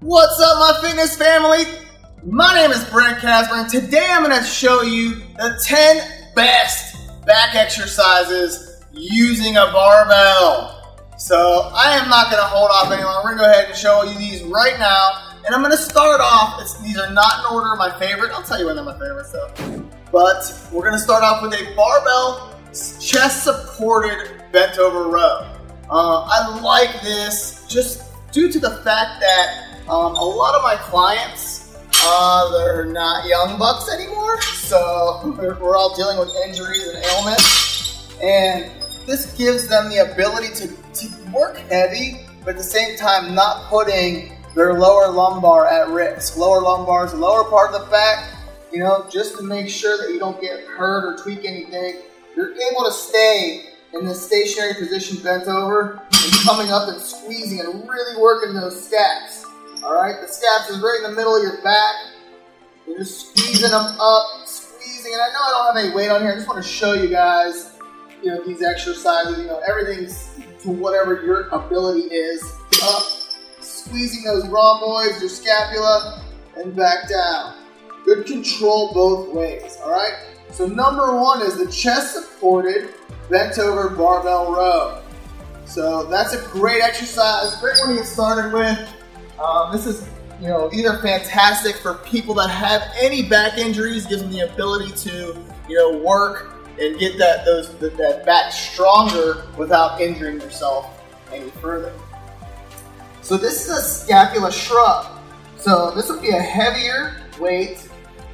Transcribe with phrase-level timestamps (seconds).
[0.00, 1.64] What's up, my fitness family?
[2.22, 7.26] My name is Brent Kasmer, and today I'm going to show you the 10 best
[7.26, 10.96] back exercises using a barbell.
[11.18, 13.22] So I am not going to hold off any longer.
[13.24, 15.34] We're going to go ahead and show you these right now.
[15.44, 18.30] And I'm going to start off, these are not in order of my favorite.
[18.30, 19.52] I'll tell you when they're my favorite so.
[20.12, 22.54] But we're going to start off with a barbell
[23.00, 25.52] chest supported bent over row.
[25.90, 30.76] Uh, I like this just due to the fact that um, a lot of my
[30.76, 38.14] clients, uh, they're not young bucks anymore, so we're, all dealing with injuries and ailments,
[38.22, 38.70] and
[39.06, 43.64] this gives them the ability to, to work heavy, but at the same time not
[43.70, 46.36] putting their lower lumbar at risk.
[46.36, 48.34] Lower lumbar is the lower part of the back,
[48.70, 52.02] you know, just to make sure that you don't get hurt or tweak anything.
[52.36, 57.60] You're able to stay in this stationary position bent over and coming up and squeezing
[57.60, 59.37] and really working those scaps.
[59.82, 61.94] Alright, the scaps is right in the middle of your back.
[62.86, 65.12] You're just squeezing them up, squeezing.
[65.12, 66.32] And I know I don't have any weight on here.
[66.32, 67.78] I just want to show you guys,
[68.22, 69.38] you know, these exercises.
[69.38, 70.30] You know, everything's
[70.62, 72.42] to whatever your ability is.
[72.82, 73.02] Up,
[73.60, 76.24] squeezing those rhomboids, your scapula,
[76.56, 77.56] and back down.
[78.04, 79.76] Good control both ways.
[79.82, 80.14] Alright?
[80.50, 82.94] So number one is the chest supported
[83.30, 85.02] bent over barbell row.
[85.66, 88.78] So that's a great exercise, great one to get started with.
[89.40, 90.08] Um, this is,
[90.40, 94.92] you know, either fantastic for people that have any back injuries, gives them the ability
[95.08, 95.36] to,
[95.68, 100.86] you know, work and get that those that back stronger without injuring yourself
[101.32, 101.92] any further.
[103.22, 105.06] So this is a scapula shrug.
[105.56, 107.88] So this would be a heavier weight,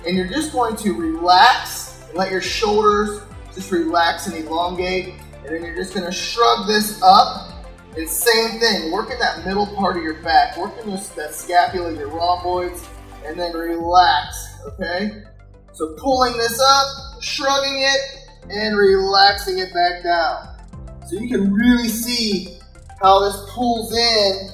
[0.06, 3.22] and you're just going to relax and let your shoulders
[3.54, 7.53] just relax and elongate, and then you're just going to shrug this up
[7.96, 12.08] it's same thing, working that middle part of your back, working this, that scapula, your
[12.08, 12.86] rhomboids,
[13.24, 15.22] and then relax, okay?
[15.72, 18.00] So pulling this up, shrugging it,
[18.50, 20.56] and relaxing it back down.
[21.08, 22.58] So you can really see
[23.00, 24.50] how this pulls in,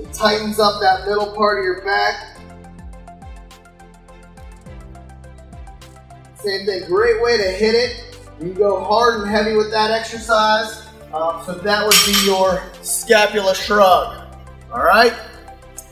[0.00, 2.38] it tightens up that middle part of your back.
[6.36, 8.18] Same thing, great way to hit it.
[8.40, 10.83] You go hard and heavy with that exercise.
[11.14, 14.26] Um, so that would be your scapula shrug.
[14.72, 15.14] All right.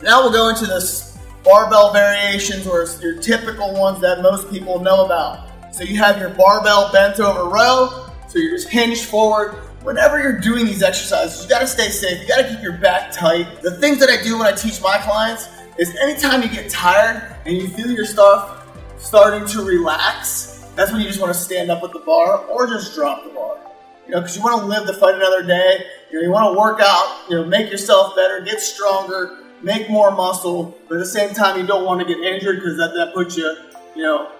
[0.01, 1.13] Now we'll go into the
[1.45, 5.47] barbell variations, or your typical ones that most people know about.
[5.73, 8.09] So you have your barbell bent over row.
[8.27, 9.53] So you're just hinged forward.
[9.83, 12.21] Whenever you're doing these exercises, you got to stay safe.
[12.21, 13.61] You got to keep your back tight.
[13.61, 15.47] The things that I do when I teach my clients
[15.77, 18.67] is anytime you get tired and you feel your stuff
[18.97, 22.67] starting to relax, that's when you just want to stand up with the bar or
[22.67, 23.57] just drop the bar
[24.05, 25.85] you know, because you want to live to fight another day.
[26.11, 29.89] You know, you want to work out, you know, make yourself better, get stronger, make
[29.89, 32.93] more muscle, but at the same time, you don't want to get injured because that,
[32.95, 33.55] that puts you,
[33.95, 34.31] you know,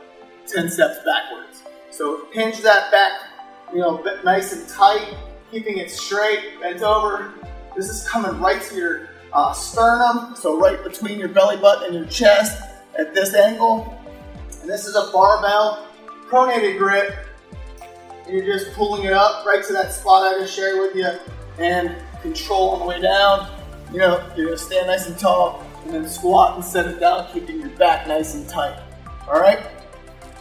[0.47, 1.63] 10 steps backwards.
[1.89, 3.11] So hinge that back,
[3.71, 5.15] you know, nice and tight,
[5.51, 7.33] keeping it straight, bent over.
[7.75, 11.95] This is coming right to your uh, sternum, so right between your belly button and
[11.95, 12.61] your chest
[12.99, 13.97] at this angle.
[14.61, 15.87] And this is a barbell
[16.29, 17.15] pronated grip
[18.25, 21.09] and you're just pulling it up right to that spot I just shared with you
[21.59, 23.49] and control on the way down.
[23.91, 27.31] You know, you're gonna stand nice and tall and then squat and set it down,
[27.31, 28.79] keeping your back nice and tight.
[29.27, 29.59] All right?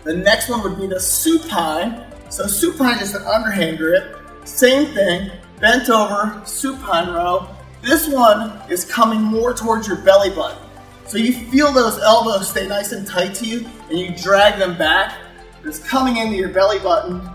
[0.04, 2.04] The next one would be the supine.
[2.28, 4.18] So supine is an underhand grip.
[4.44, 7.48] Same thing, bent over, supine row.
[7.82, 10.58] This one is coming more towards your belly button.
[11.06, 14.78] So you feel those elbows stay nice and tight to you and you drag them
[14.78, 15.18] back.
[15.64, 17.28] It's coming into your belly button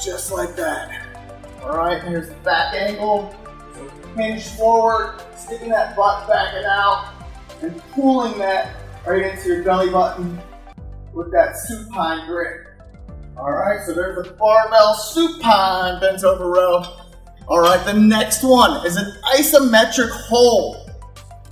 [0.00, 1.06] just like that.
[1.62, 3.34] All right, here's the back angle.
[3.74, 7.12] So hinge forward, sticking that butt back and out,
[7.62, 8.76] and pulling that
[9.06, 10.40] right into your belly button
[11.12, 12.66] with that supine grip.
[13.36, 16.82] All right, so there's the barbell supine bent over row.
[17.48, 20.90] All right, the next one is an isometric hold.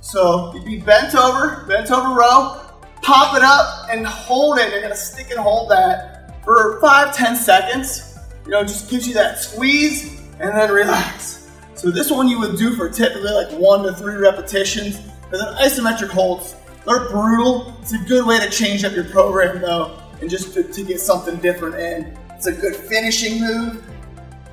[0.01, 2.61] So you'd be bent over, bent over row,
[3.01, 4.71] pop it up and hold it.
[4.71, 8.16] You're gonna stick and hold that for five, ten seconds
[8.47, 11.51] you know, just gives you that squeeze and then relax.
[11.75, 14.97] So this one you would do for typically like one to three repetitions.
[15.29, 16.55] But then isometric holds,
[16.85, 17.77] they're brutal.
[17.81, 21.01] It's a good way to change up your program though, and just to, to get
[21.01, 22.17] something different in.
[22.31, 23.83] It's a good finishing move.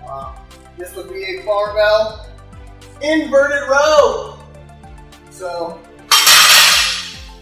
[0.04, 0.34] Uh,
[0.76, 2.26] this would be a barbell
[3.00, 4.36] inverted row.
[5.30, 5.80] So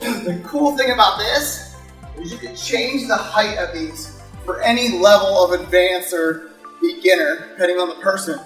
[0.01, 1.77] the cool thing about this
[2.19, 4.12] is you can change the height of these
[4.45, 6.51] for any level of advance or
[6.81, 8.39] beginner, depending on the person.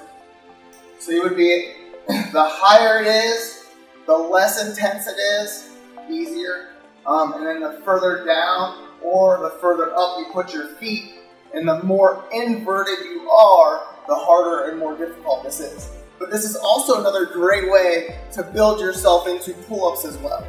[0.98, 1.72] So you would be,
[2.08, 3.66] the higher it is,
[4.06, 5.70] the less intense it is,
[6.10, 6.70] easier.
[7.06, 11.14] Um, and then the further down or the further up you put your feet,
[11.54, 15.90] and the more inverted you are, the harder and more difficult this is.
[16.18, 20.46] But this is also another great way to build yourself into pull-ups as well.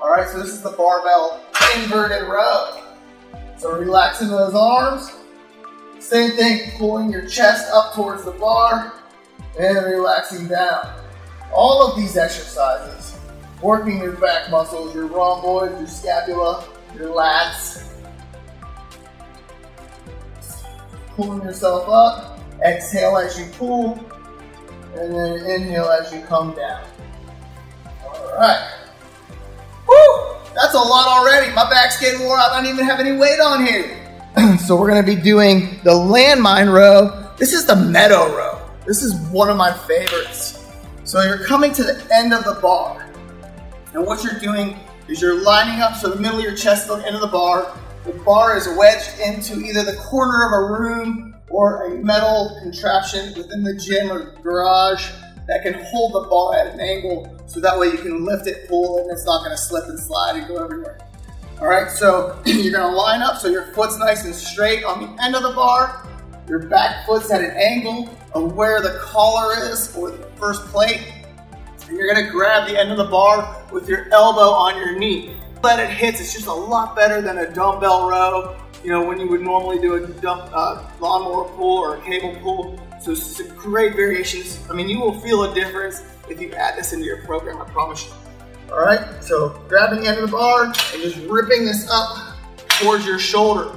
[0.00, 1.42] All right, so this is the barbell
[1.76, 2.85] inverted row.
[3.58, 5.10] So relaxing those arms.
[5.98, 8.92] Same thing, pulling your chest up towards the bar
[9.58, 10.94] and relaxing down.
[11.52, 13.18] All of these exercises,
[13.62, 16.64] working your back muscles, your rhomboids, your scapula,
[16.94, 17.82] your lats.
[21.16, 23.98] Pulling yourself up, exhale as you pull,
[24.94, 26.84] and then inhale as you come down.
[28.04, 28.75] All right.
[30.76, 31.50] A lot already.
[31.54, 32.52] My back's getting wore out.
[32.52, 33.96] I don't even have any weight on here.
[34.58, 37.32] so we're going to be doing the landmine row.
[37.38, 38.60] This is the meadow row.
[38.86, 40.62] This is one of my favorites.
[41.04, 43.10] So you're coming to the end of the bar.
[43.94, 44.78] And what you're doing
[45.08, 47.26] is you're lining up so the middle of your chest is the end of the
[47.26, 47.74] bar.
[48.04, 53.32] The bar is wedged into either the corner of a room or a metal contraption
[53.34, 55.10] within the gym or garage
[55.48, 58.68] that can hold the bar at an angle so that way you can lift it,
[58.68, 60.98] pull it, and it's not going to slip and slide and go everywhere.
[61.60, 65.00] All right, so you're going to line up so your foot's nice and straight on
[65.00, 66.06] the end of the bar.
[66.48, 71.12] Your back foot's at an angle of where the collar is or the first plate.
[71.88, 74.98] And you're going to grab the end of the bar with your elbow on your
[74.98, 75.36] knee.
[75.62, 76.20] Let it hits.
[76.20, 78.56] It's just a lot better than a dumbbell row.
[78.86, 82.36] You know, when you would normally do a dump, uh, lawnmower pull or a cable
[82.40, 84.64] pull, so it's great variations.
[84.70, 87.64] I mean, you will feel a difference if you add this into your program, I
[87.64, 88.12] promise you.
[88.70, 92.36] All right, so grabbing the end of the bar and just ripping this up
[92.68, 93.76] towards your shoulder.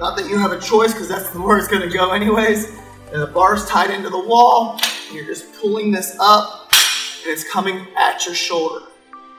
[0.00, 2.70] Not that you have a choice because that's where it's gonna go anyways.
[3.12, 7.46] And the bar's tied into the wall, and you're just pulling this up, and it's
[7.52, 8.86] coming at your shoulder.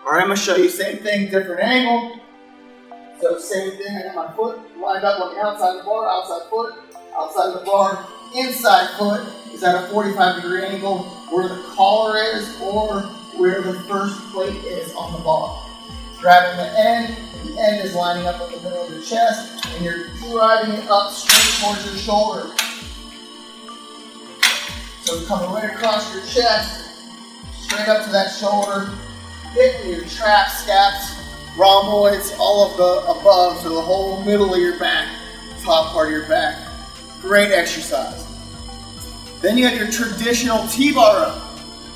[0.05, 2.21] All right, I'm gonna show you same thing, different angle.
[3.19, 6.07] So same thing, I got my foot lined up on the outside of the bar,
[6.07, 6.75] outside foot,
[7.17, 10.99] outside of the bar, inside foot is at a 45 degree angle
[11.31, 13.01] where the collar is or
[13.37, 15.63] where the first plate is on the bar.
[16.19, 19.83] Grabbing the end, the end is lining up with the middle of your chest, and
[19.83, 22.49] you're driving it up straight towards your shoulder.
[25.01, 26.85] So coming right across your chest,
[27.61, 28.91] straight up to that shoulder,
[29.53, 31.16] hitting your traps, scaps,
[31.57, 35.09] rhomboids, all of the above, so the whole middle of your back,
[35.63, 36.55] top part of your back.
[37.21, 38.25] Great exercise.
[39.41, 41.41] Then you have your traditional T-bar row.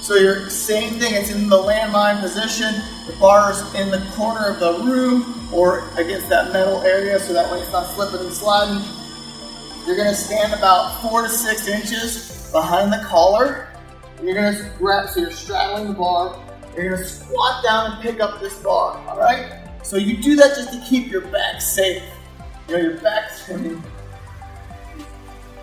[0.02, 2.74] So your same thing, it's in the landmine position.
[3.06, 7.34] The bar is in the corner of the room or against that metal area so
[7.34, 8.84] that way it's not slipping and sliding.
[9.86, 13.68] You're gonna stand about four to six inches behind the collar.
[14.24, 16.36] You're gonna grab, so you're straddling the bar.
[16.76, 19.68] You're gonna squat down and pick up this bar, all right?
[19.84, 22.04] So you do that just to keep your back safe.
[22.68, 23.84] You know, your back's, mean,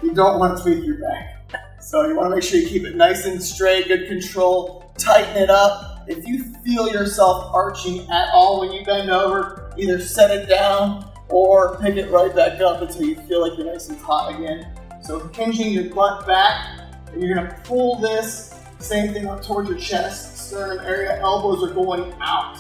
[0.03, 1.35] you don't want to tweak your back.
[1.81, 5.43] So you want to make sure you keep it nice and straight, good control, tighten
[5.43, 6.05] it up.
[6.07, 11.11] If you feel yourself arching at all when you bend over, either set it down
[11.31, 14.67] or pick it right back up until you feel like you're nice and taut again.
[15.03, 16.81] So hinging your butt back,
[17.13, 21.75] and you're gonna pull this, same thing up towards your chest, sternum area, elbows are
[21.75, 22.57] going out.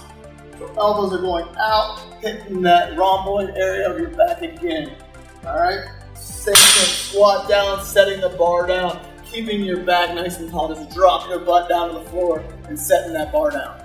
[0.58, 4.94] So elbows are going out, hitting that rhomboid area of your back again.
[5.46, 5.88] All right?
[6.14, 10.74] Same thing, squat down, setting the bar down, keeping your back nice and tall.
[10.74, 13.82] Just drop your butt down to the floor and setting that bar down.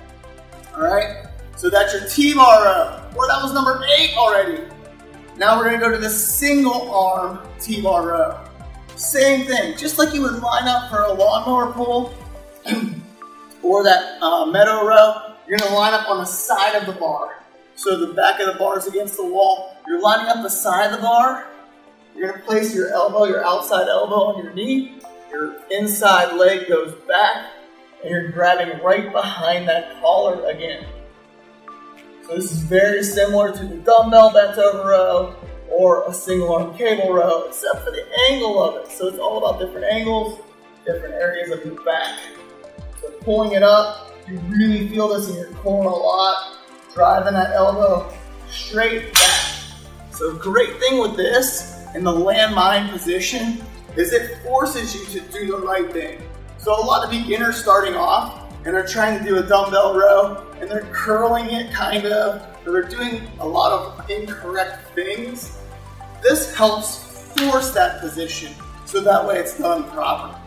[0.76, 1.28] All right?
[1.56, 3.10] So that's your T-bar row.
[3.16, 4.64] Well, that was number eight already.
[5.38, 8.40] Now we're gonna go to the single arm T-bar row.
[8.98, 12.14] Same thing, just like you would line up for a lawnmower pull
[13.64, 17.44] or that uh, meadow row, you're gonna line up on the side of the bar.
[17.76, 19.76] So the back of the bar is against the wall.
[19.88, 21.48] You're lining up the side of the bar.
[22.16, 25.00] You're gonna place your elbow, your outside elbow on your knee.
[25.32, 27.48] Your inside leg goes back,
[28.02, 30.86] and you're grabbing right behind that collar again.
[32.28, 35.36] So this is very similar to the dumbbell bent over row
[35.70, 38.92] or a single arm cable row, except for the angle of it.
[38.92, 40.40] So it's all about different angles,
[40.86, 42.20] different areas of your back.
[43.24, 46.58] Pulling it up, you really feel this in your core a lot.
[46.94, 48.12] Driving that elbow
[48.50, 49.52] straight back.
[50.12, 53.64] So great thing with this in the landmine position
[53.96, 56.22] is it forces you to do the right thing.
[56.58, 60.46] So a lot of beginners starting off and they're trying to do a dumbbell row
[60.60, 65.58] and they're curling it kind of, or they're doing a lot of incorrect things.
[66.22, 68.54] This helps force that position
[68.86, 70.40] so that way it's done properly.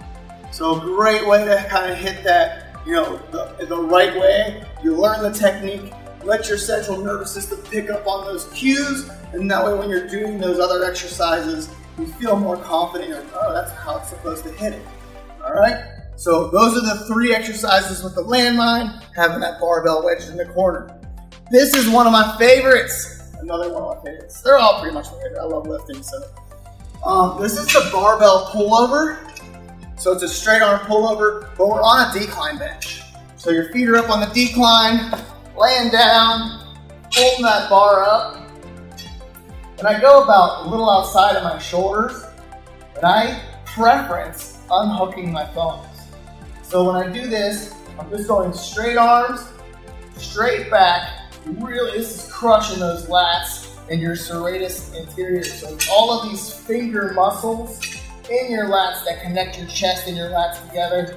[0.53, 4.65] So a great way to kind of hit that you know, the, the right way.
[4.83, 9.51] You learn the technique, let your central nervous system pick up on those cues, and
[9.51, 13.11] that way when you're doing those other exercises, you feel more confident.
[13.11, 14.87] You're like, oh, that's how it's supposed to hit it.
[15.45, 15.85] All right?
[16.17, 20.47] So those are the three exercises with the landmine, having that barbell wedged in the
[20.47, 20.99] corner.
[21.51, 23.33] This is one of my favorites.
[23.41, 24.41] Another one of my favorites.
[24.43, 25.41] They're all pretty much my favorite.
[25.41, 26.23] I love lifting, so.
[27.05, 29.26] Um, this is the barbell pullover.
[29.99, 33.01] So it's a straight arm pullover, but we're on a decline bench.
[33.37, 35.11] So your feet are up on the decline,
[35.57, 36.77] laying down,
[37.11, 38.43] holding that bar up.
[39.79, 42.25] And I go about a little outside of my shoulders,
[42.95, 45.87] and I preference unhooking my thumbs.
[46.63, 49.49] So when I do this, I'm just going straight arms,
[50.19, 51.33] straight back.
[51.47, 55.45] Really, this is crushing those lats and your serratus anterior.
[55.45, 57.81] So all of these finger muscles
[58.31, 61.17] in your lats that connect your chest and your lats together.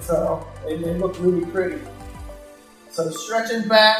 [0.00, 1.80] So they, they look really pretty.
[2.90, 3.98] So stretching back,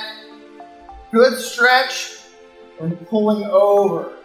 [1.12, 2.18] good stretch,
[2.80, 4.16] and pulling over.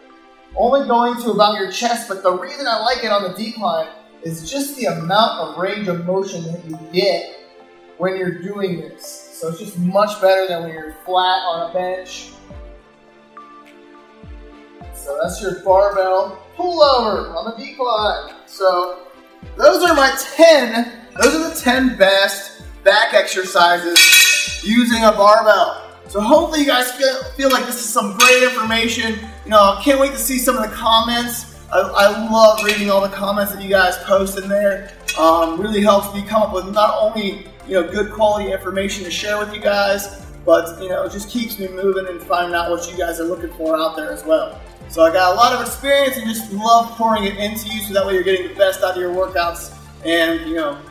[0.56, 3.90] Only going to about your chest, but the reason I like it on the decline
[4.24, 7.40] is just the amount of range of motion that you get
[7.98, 9.40] when you're doing this.
[9.40, 12.32] So it's just much better than when you're flat on a bench.
[14.94, 18.36] So that's your barbell pullover on the decline.
[18.46, 19.08] So
[19.58, 25.90] those are my 10, those are the 10 best back exercises using a barbell.
[26.08, 29.20] So hopefully you guys feel, feel like this is some great information.
[29.46, 31.56] You know, I can't wait to see some of the comments.
[31.72, 34.92] I, I love reading all the comments that you guys post in there.
[35.20, 39.12] Um, really helps me come up with not only you know good quality information to
[39.12, 42.72] share with you guys, but you know it just keeps me moving and finding out
[42.72, 44.60] what you guys are looking for out there as well.
[44.90, 47.94] So I got a lot of experience and just love pouring it into you so
[47.94, 50.82] that way you're getting the best out of your workouts and you know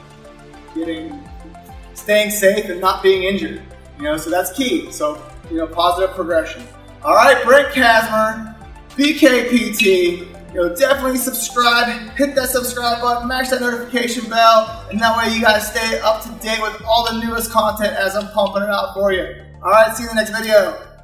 [0.74, 1.28] getting
[1.94, 3.62] staying safe and not being injured.
[3.98, 4.92] You know, so that's key.
[4.92, 6.62] So you know, positive progression.
[7.02, 8.54] All right, Brent Kasmer,
[8.90, 10.34] BKPT.
[10.54, 15.34] You know, definitely subscribe, hit that subscribe button, mash that notification bell, and that way
[15.34, 18.70] you guys stay up to date with all the newest content as I'm pumping it
[18.70, 19.44] out for you.
[19.62, 20.97] All right, see you in the next video.